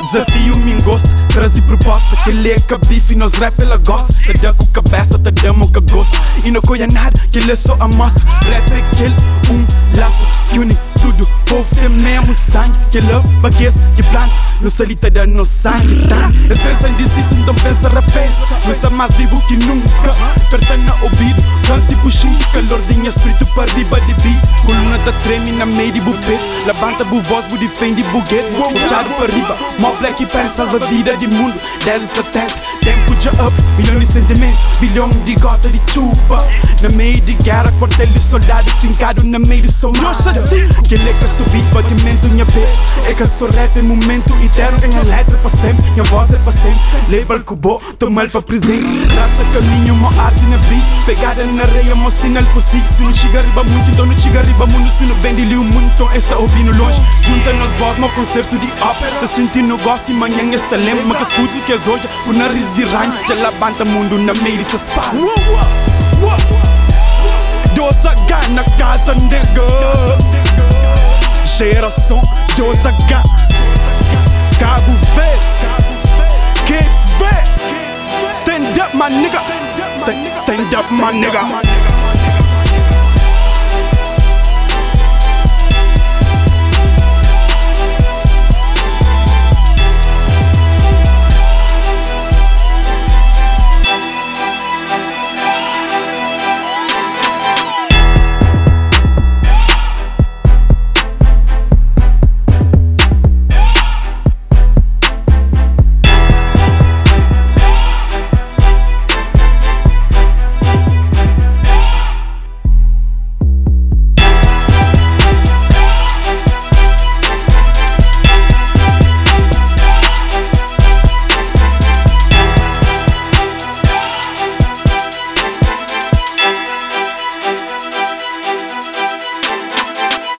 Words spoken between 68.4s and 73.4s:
na casa, nega. Geração Deus H